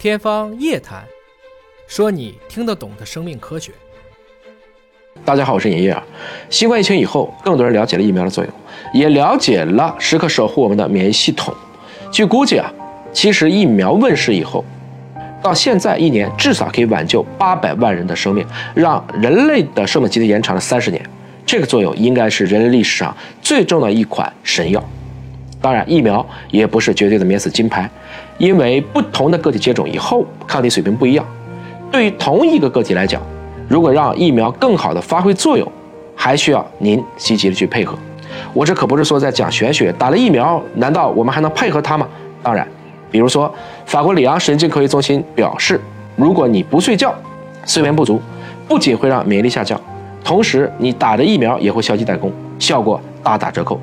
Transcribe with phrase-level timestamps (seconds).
[0.00, 1.04] 天方夜谭，
[1.86, 3.70] 说你听得懂的生命科学。
[5.26, 6.02] 大家好，我是尹烨啊。
[6.48, 8.50] 新冠疫情以后，更多人了解了疫苗的作用，
[8.94, 11.54] 也了解了时刻守护我们的免疫系统。
[12.10, 12.72] 据估计啊，
[13.12, 14.64] 其实疫苗问世以后，
[15.42, 18.42] 到现在一年至少可以挽救八百万人的生命，
[18.74, 21.04] 让人类的寿命其实延长了三十年。
[21.44, 24.82] 这个作用应该是人类历史上最重要的一款神药。
[25.60, 27.88] 当然，疫苗也不是绝对的免死金牌，
[28.38, 31.26] 因为不同的个体接种以后，抗体水平不一样。
[31.90, 33.20] 对于同一个个体来讲，
[33.68, 35.70] 如果让疫苗更好的发挥作用，
[36.16, 37.98] 还需要您积极的去配合。
[38.54, 42.08] 我这可不是说在讲玄学，打了疫苗，难道我们还能配合它吗？
[42.42, 42.66] 当然，
[43.10, 43.52] 比如说
[43.84, 45.78] 法国里昂神经科学中心表示，
[46.16, 47.14] 如果你不睡觉，
[47.66, 48.18] 睡眠不足，
[48.66, 49.78] 不仅会让免疫力下降，
[50.24, 53.78] 同时你打的疫苗也会消极怠工，效果大打折扣。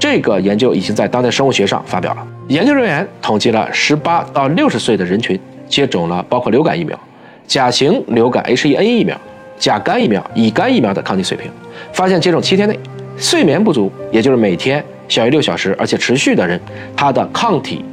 [0.00, 2.26] 这个研究已经在当代生物学上发表了。
[2.48, 6.98] 研究人员统计了十八到六十岁的人群接种了包括流感疫苗、
[7.46, 9.16] 甲型流感 H1N1 疫苗、
[9.58, 11.50] 甲肝疫苗、乙肝疫苗的抗体水平，
[11.92, 12.76] 发现接种七天内
[13.18, 16.58] 睡眠不足，也就是每天小于六小时而且持续的人，
[16.96, 17.84] 他的抗体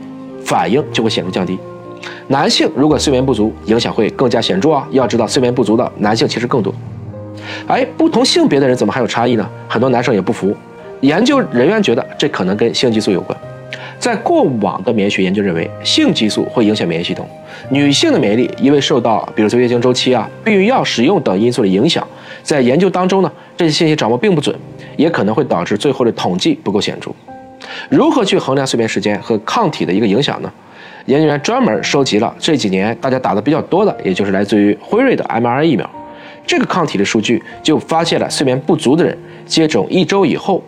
[0.45, 1.59] 反应就会显著降低。
[2.29, 4.87] 男性如果睡眠不足，影响会更加显著啊！
[4.91, 6.73] 要知道，睡眠不足的男性其实更多。
[7.67, 9.47] 哎，不同性别的人怎么还有差异呢？
[9.67, 10.55] 很多男生也不服。
[11.01, 13.37] 研究人员觉得这可能跟性激素有关。
[13.99, 17.27] 在过往的免疫学研究认为，性激素会影响免疫系统，
[17.69, 22.05] 女性的免疫力因为受到比如说月经周期啊、避孕药使用等因素的影响，
[22.43, 24.55] 在研究当中呢，这些信息掌握并不准，
[24.95, 27.11] 也可能会导致最后的统计不够显著。
[27.89, 30.51] 如何去衡量睡眠时间和抗体的一个影响呢？
[31.07, 35.89] 研究员专门收集了这几年大家打的比较多的，也就是来自于辉瑞的 mRNA 疫苗，
[36.45, 40.63] 这个抗体的数据就发现了睡眠不足的人接种一周以后。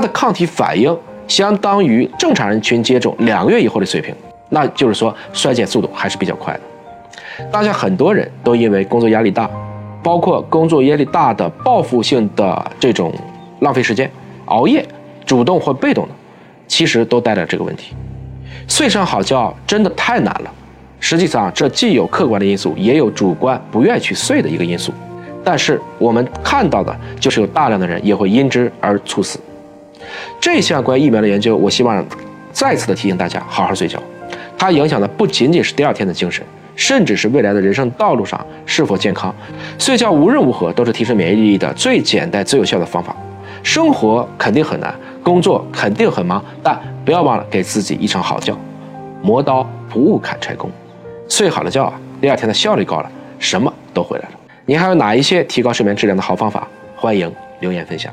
[0.00, 0.96] 它的抗体反应
[1.28, 4.14] 相当于正常人群接种两个月以后的水平，
[4.48, 6.60] 那就是说衰减速度还是比较快的。
[7.52, 9.50] 大家很多人都因为工作压力大，
[10.02, 13.12] 包括工作压力大的报复性的这种
[13.60, 14.10] 浪费时间、
[14.46, 14.82] 熬夜，
[15.26, 16.14] 主动或被动的，
[16.66, 17.94] 其实都带来这个问题。
[18.66, 20.50] 睡上好觉真的太难了。
[20.98, 24.94] 实际上，这既有客观的因素，也有主观不愿意去睡的一个因素。
[25.44, 29.38] 但是我们看到的就是有大量的人也会因之而猝死。
[30.38, 32.04] 这项关于疫苗的研究，我希望
[32.52, 34.00] 再次的提醒大家好好睡觉。
[34.58, 36.44] 它影响的不仅仅是第二天的精神，
[36.76, 39.34] 甚至是未来的人生道路上是否健康。
[39.78, 43.16] 睡觉无论如何都是提升免疫力的最简单、最有效的方法。
[43.62, 48.54] 生活肯定很难，工作肯定很忙，但不要忘了给自己一场好觉。
[49.22, 50.70] 磨刀不误砍柴工，
[51.28, 54.30] 睡好了觉啊，第二天的效率高了，什么都回来了。
[54.64, 56.66] 您还有哪一些提高睡眠质量的好方法？
[56.96, 57.30] 欢迎
[57.60, 58.12] 留言分享。